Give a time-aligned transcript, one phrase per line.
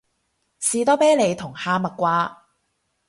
[0.59, 2.47] 士多啤梨同哈蜜瓜